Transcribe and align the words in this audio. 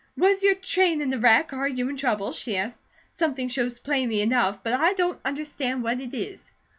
"Was 0.17 0.41
your 0.41 0.55
train 0.55 0.99
in 1.03 1.13
a 1.13 1.19
wreck? 1.19 1.53
Are 1.53 1.67
you 1.67 1.87
in 1.87 1.95
trouble?" 1.95 2.31
she 2.31 2.57
asked. 2.57 2.81
"Something 3.11 3.49
shows 3.49 3.77
plainly 3.77 4.19
enough, 4.21 4.63
but 4.63 4.73
I 4.73 4.93
don't 4.93 5.19
understand 5.23 5.83
what 5.83 5.99
it 6.01 6.15
is." 6.15 6.51